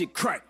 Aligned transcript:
shit 0.00 0.14
crack. 0.14 0.49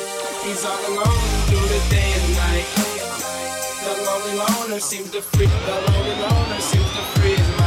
He's 0.43 0.65
all 0.65 0.73
alone 0.87 1.05
through 1.47 1.67
the 1.69 1.81
day 1.89 2.13
and 2.17 2.35
night. 2.35 2.65
The 3.83 4.03
lonely 4.05 4.37
loner 4.37 4.79
seems 4.79 5.11
to 5.11 5.21
free. 5.21 5.45
The 5.45 5.91
lonely 5.91 6.15
loner 6.19 6.59
seems 6.59 6.91
to 6.93 7.01
free 7.19 7.35
his 7.35 7.47
mind 7.49 7.60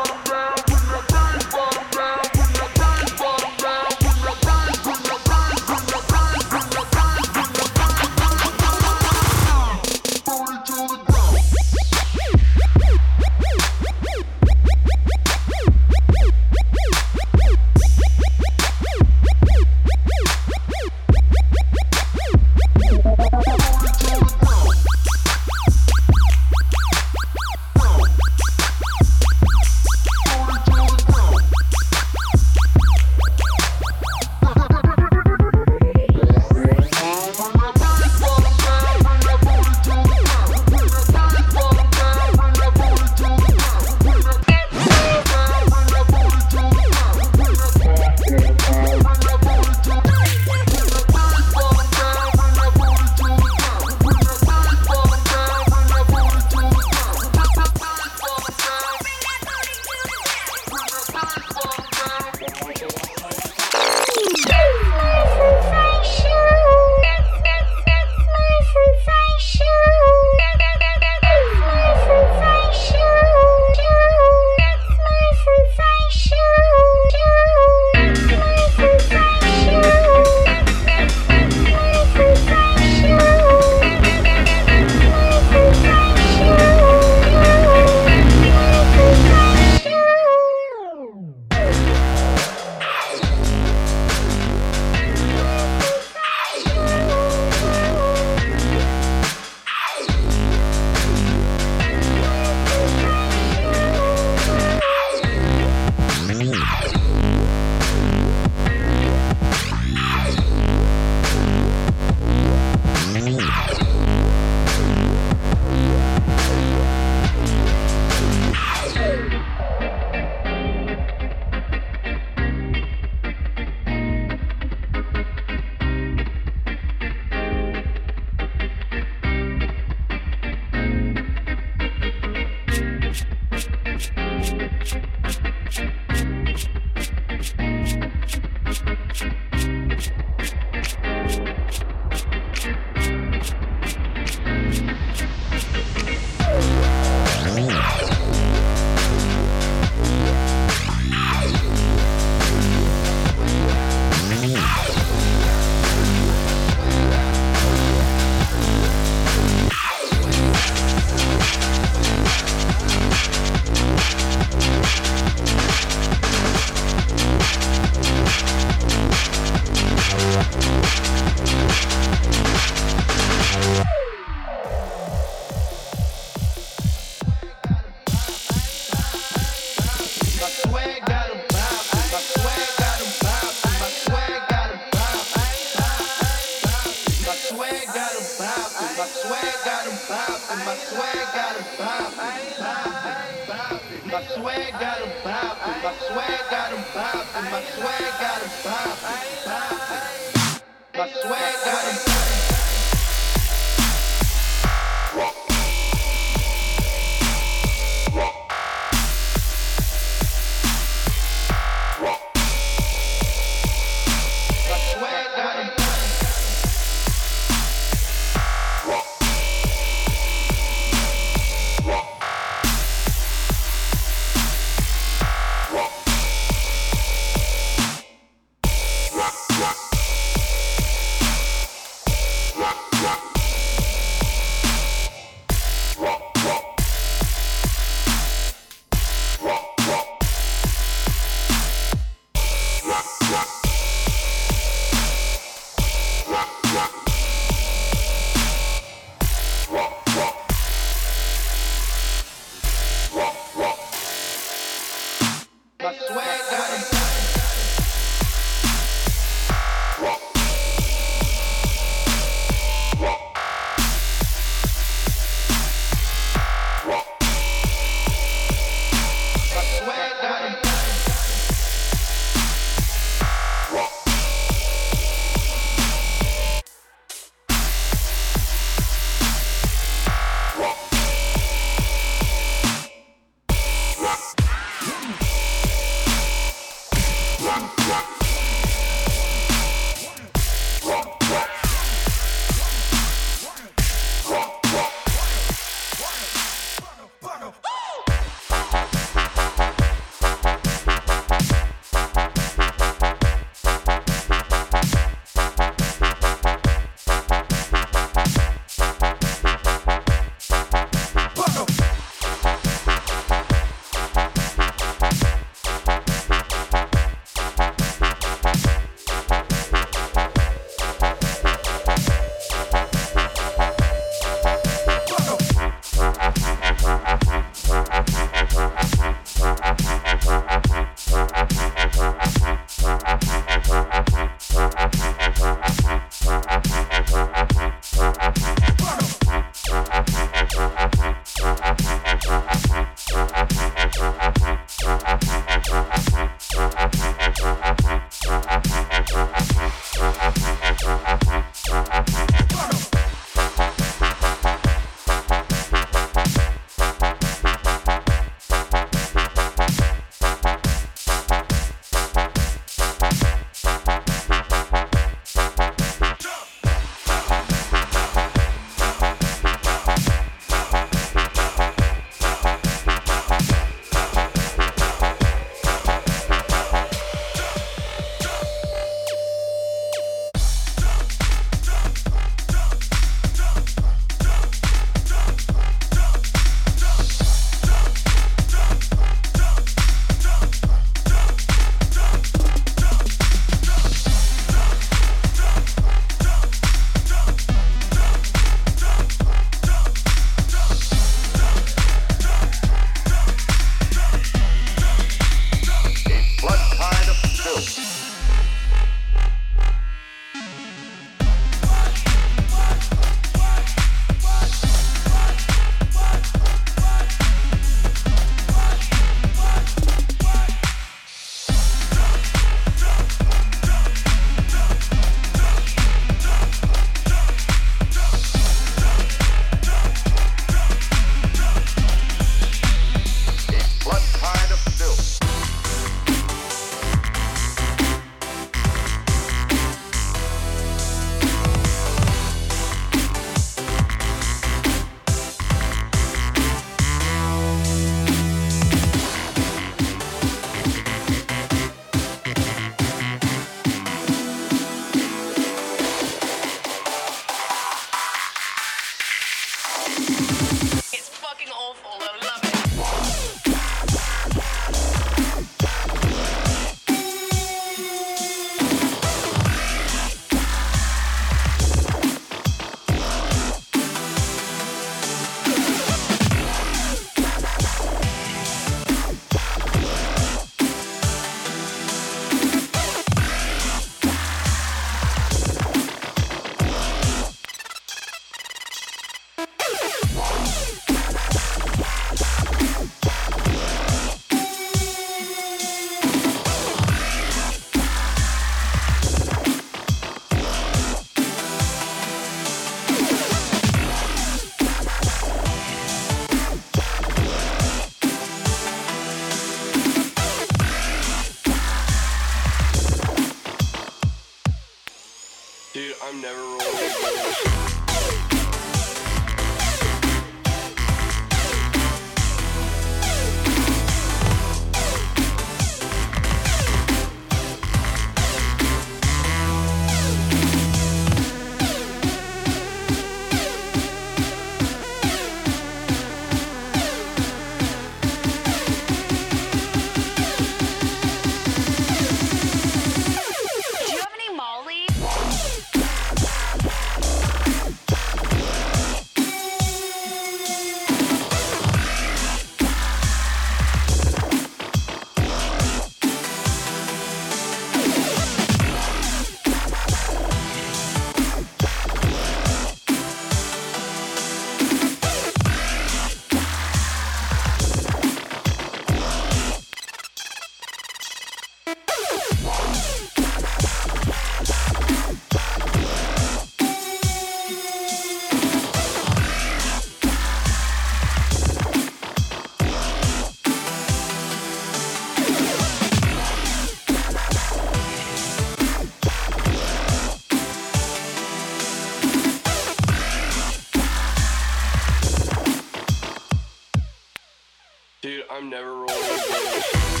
I'm 598.33 598.49
never 598.49 598.71
rolling. 598.71 600.00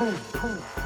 Bulletproof. 0.00 0.80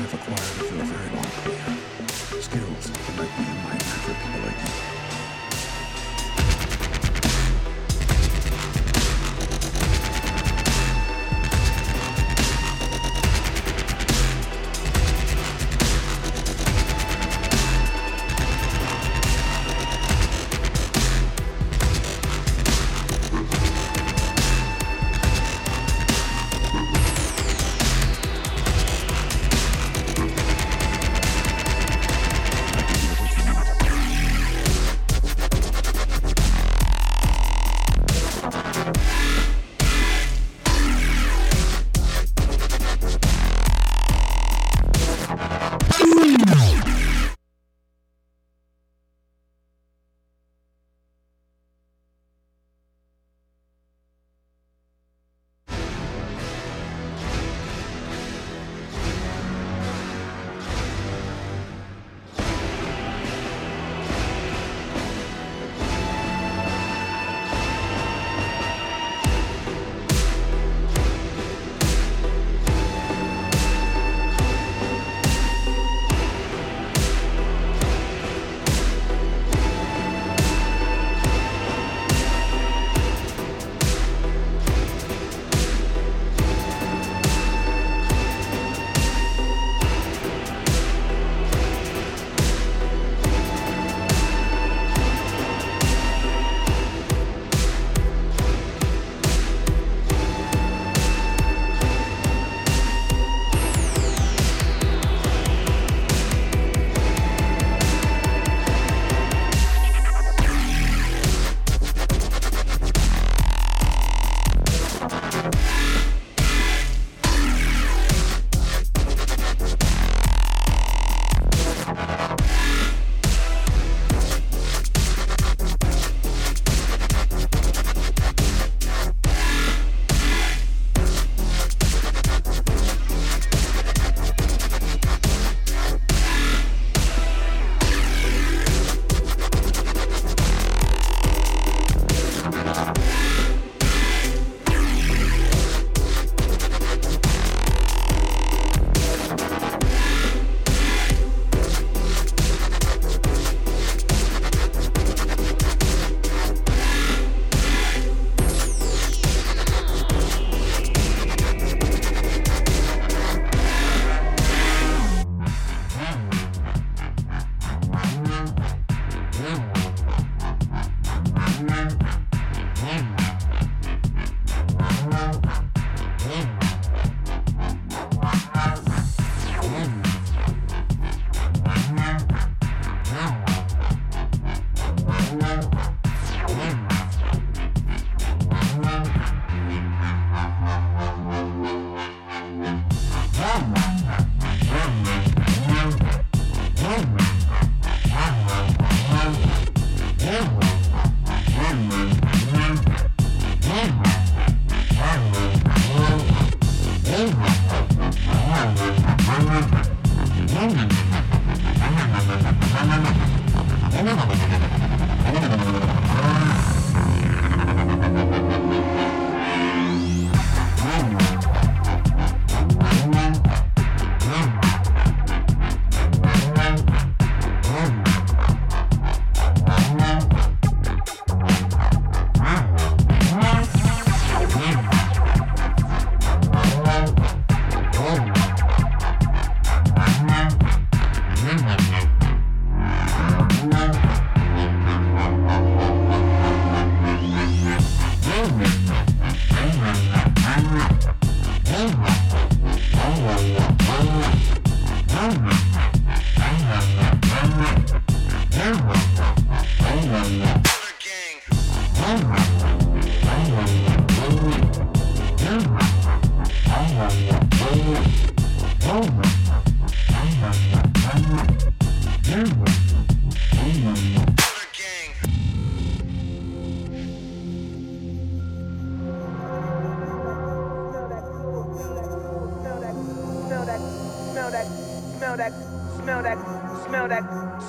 have 0.00 0.14
acquired 0.14 0.70
of 0.70 0.76
your 0.76 0.87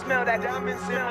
Shorty, 0.09 0.31
let's 0.31 0.43
go. 0.43 0.59
Let's 0.65 1.08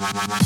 Bye-bye. 0.00 0.39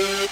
Is 0.00 0.28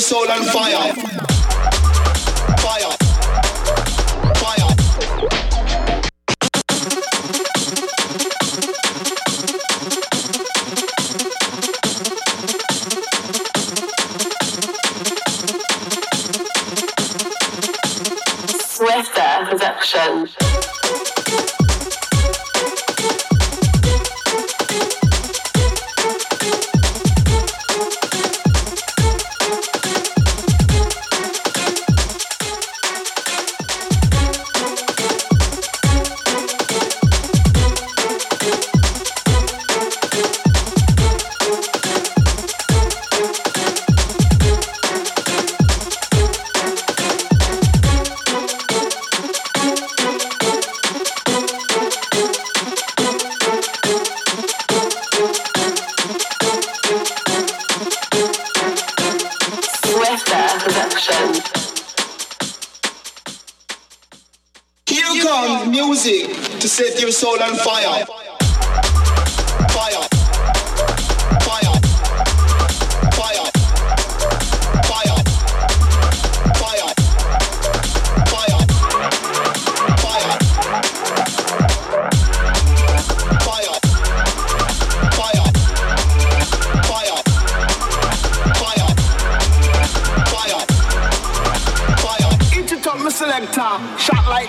soul 0.00 0.30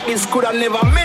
this 0.10 0.26
could 0.26 0.44
have 0.44 0.56
never 0.56 0.84
miss. 0.86 0.99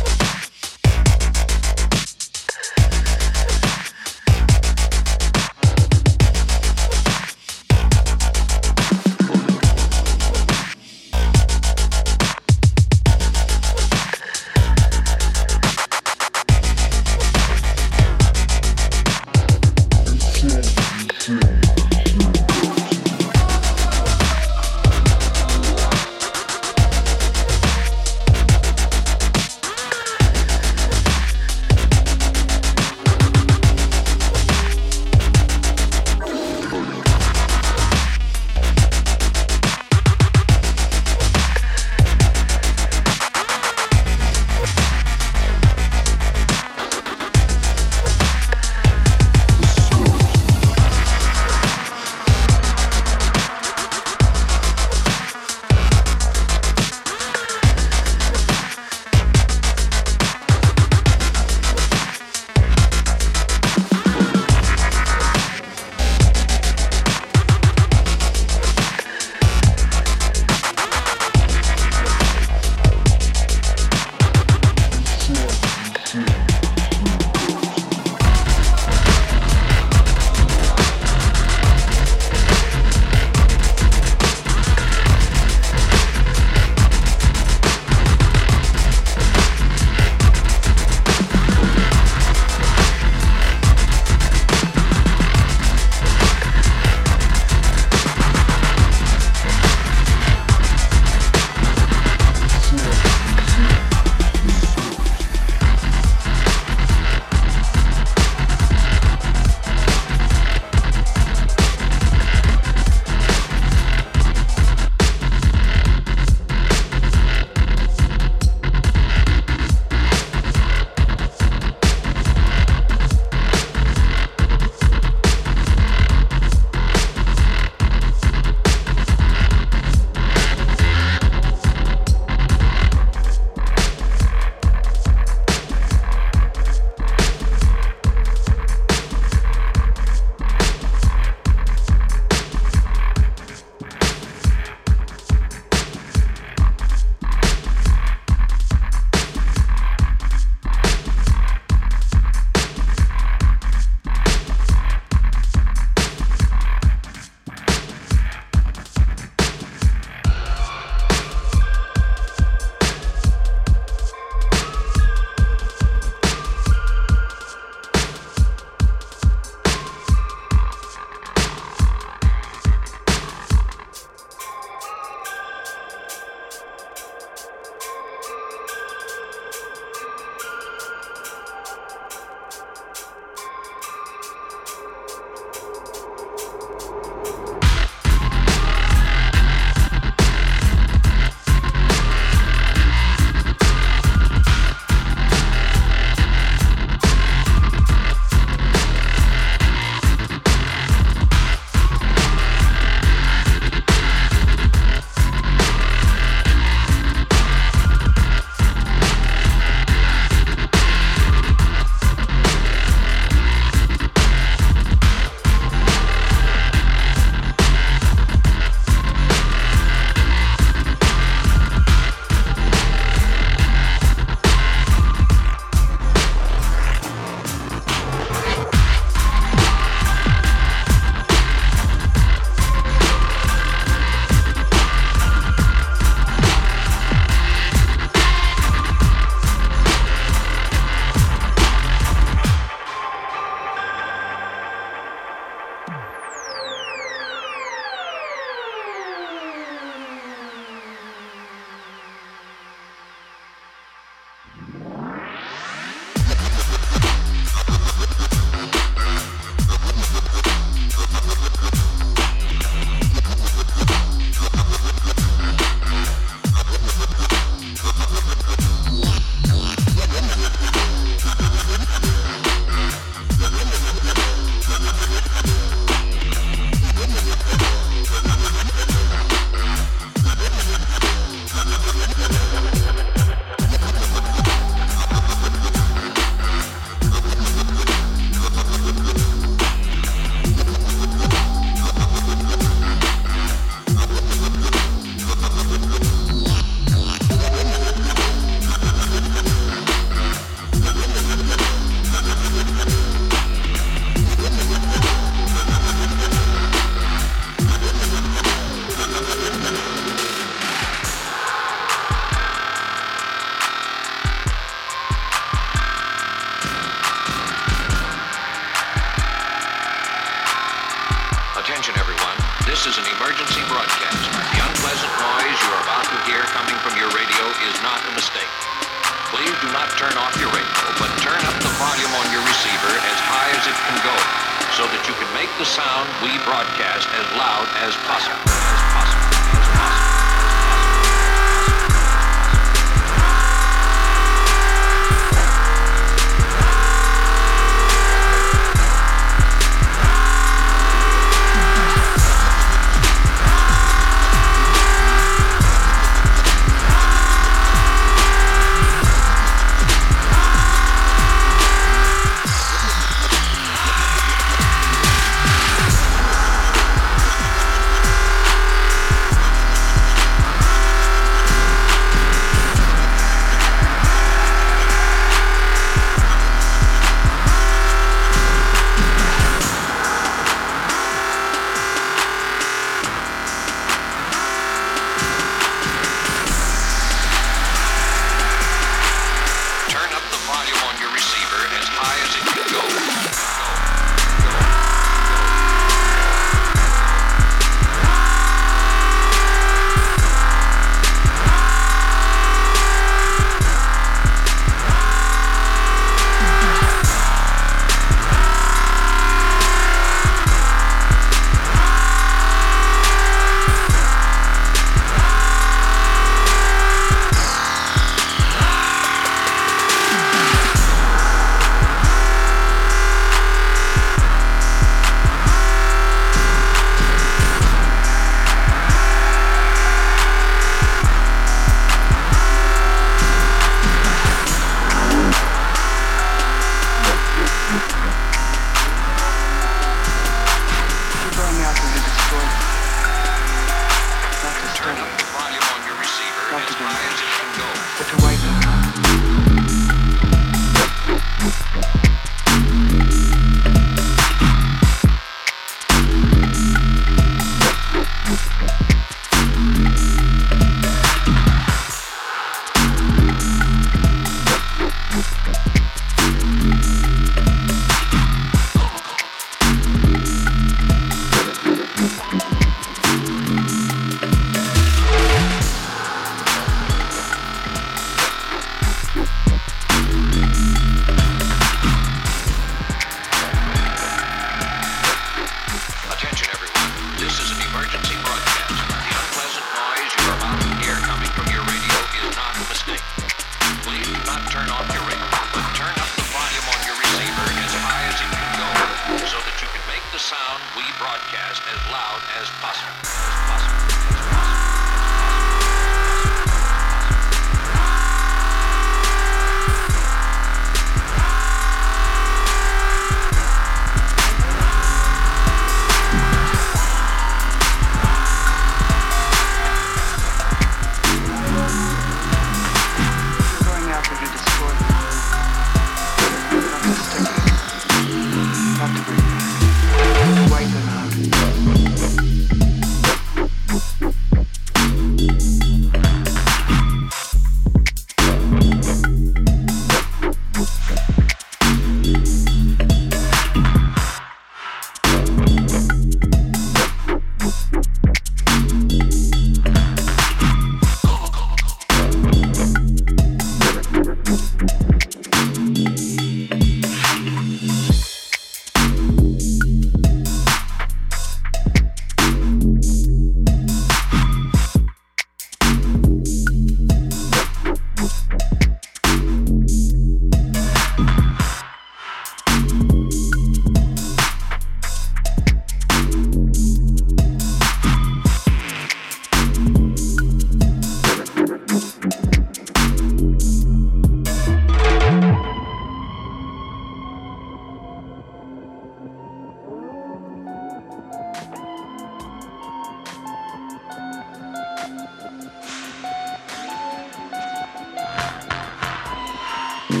You're 599.92 600.00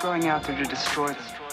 going 0.00 0.26
out 0.26 0.42
there 0.44 0.56
to 0.56 0.64
destroy 0.64 1.08
them. 1.08 1.47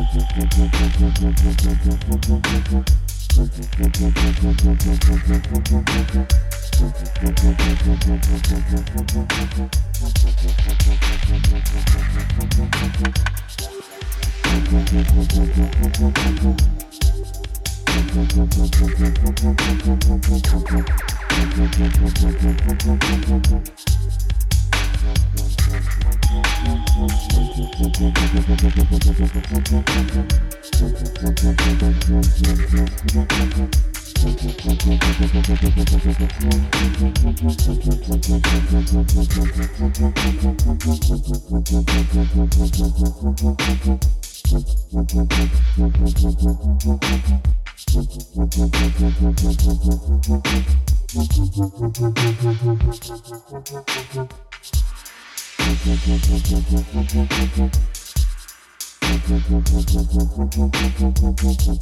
Thank 0.00 1.00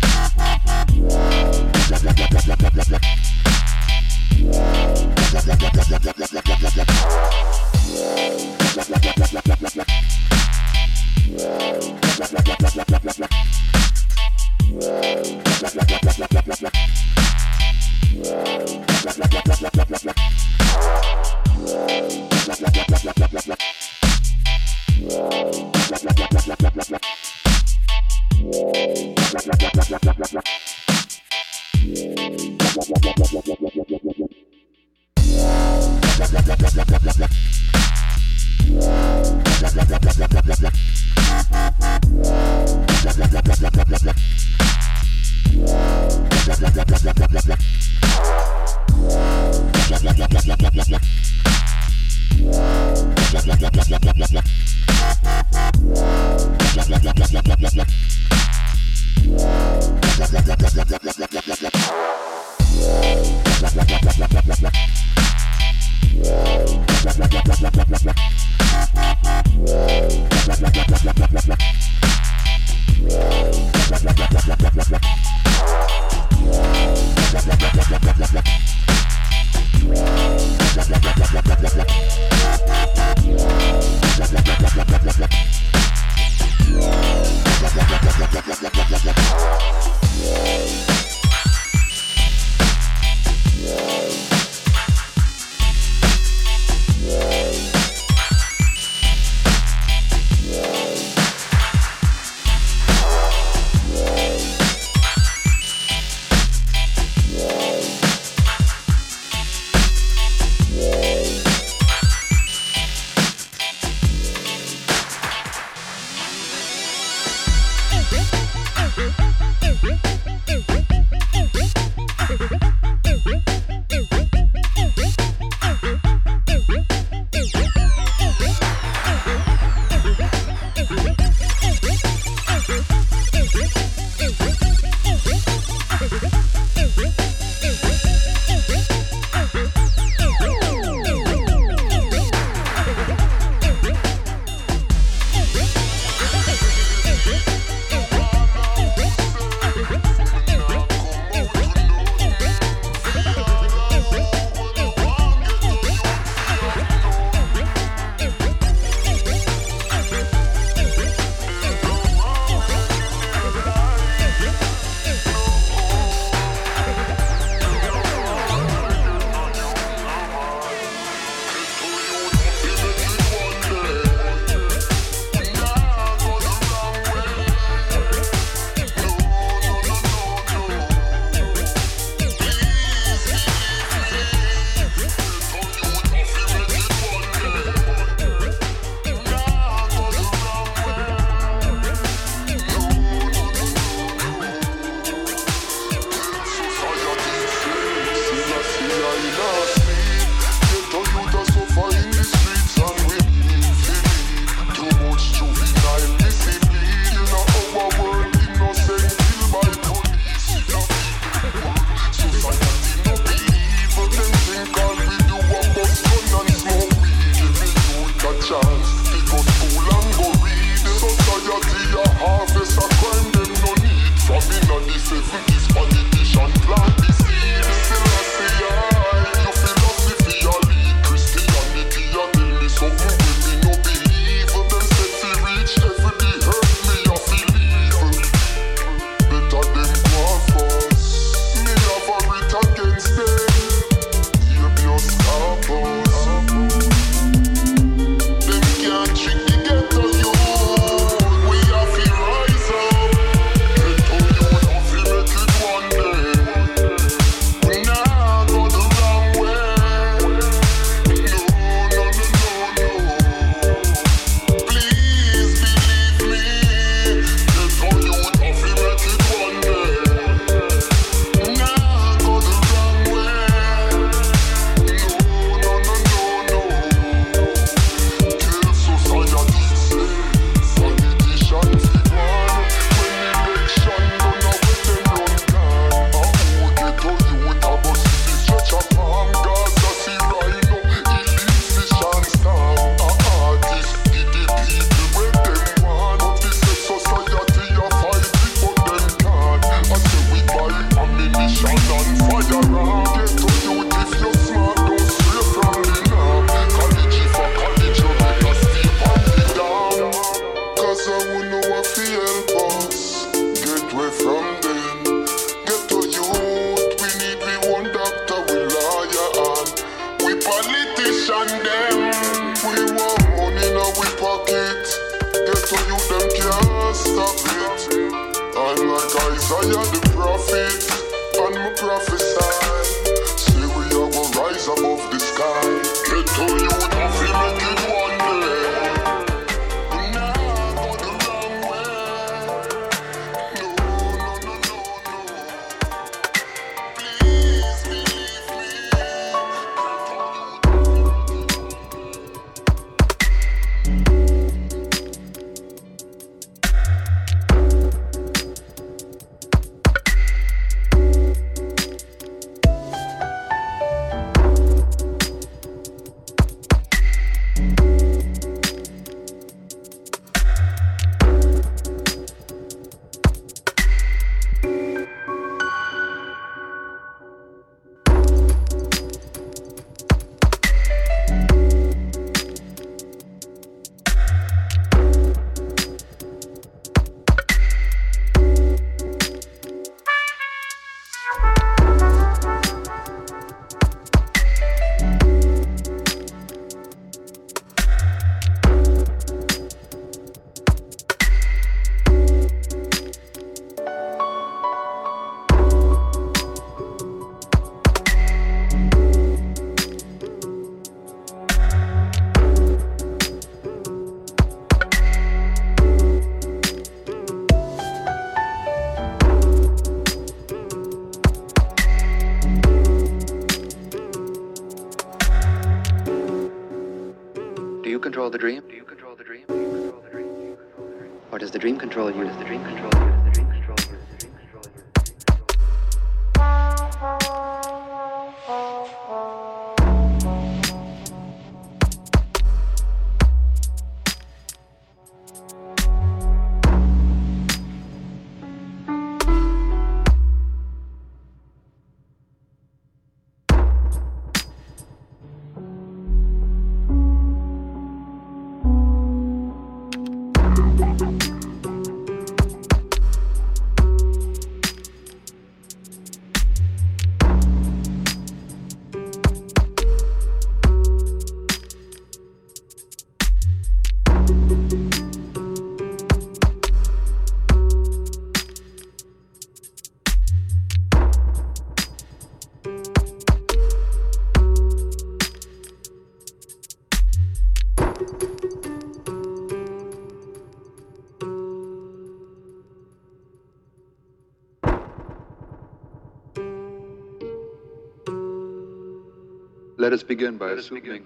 Let 499.91 499.99
us 499.99 500.03
begin 500.03 500.37
by 500.37 500.51
assuming 500.51 501.03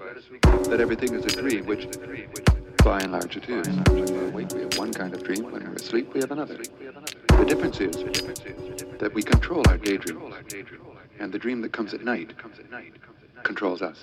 that 0.69 0.79
everything 0.79 1.15
is 1.15 1.25
a 1.25 1.41
dream, 1.41 1.65
which 1.65 1.87
by 2.83 2.99
and 2.99 3.13
large 3.13 3.35
it 3.35 3.49
is. 3.49 3.65
When 3.67 4.05
we're 4.05 4.27
awake, 4.27 4.53
we 4.53 4.61
have 4.61 4.77
one 4.77 4.93
kind 4.93 5.11
of 5.11 5.23
dream. 5.23 5.45
When 5.51 5.63
we're 5.63 5.73
asleep, 5.73 6.13
we 6.13 6.19
have 6.19 6.29
another. 6.29 6.55
The 6.57 7.45
difference 7.47 7.79
is 7.79 7.95
that 8.99 9.11
we 9.11 9.23
control 9.23 9.63
our 9.69 9.79
daydream, 9.79 10.31
and 11.17 11.33
the 11.33 11.39
dream 11.39 11.61
that 11.61 11.73
comes 11.73 11.95
at 11.95 12.03
night 12.03 12.33
controls 13.41 13.81
us. 13.81 13.97